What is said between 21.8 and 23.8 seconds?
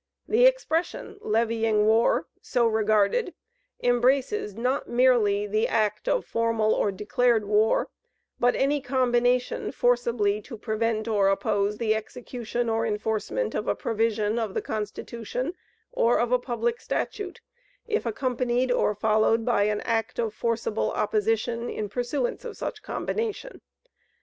pursuance of such combination.